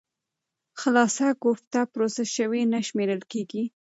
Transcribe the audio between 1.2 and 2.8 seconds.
کوفته پروسس شوې نه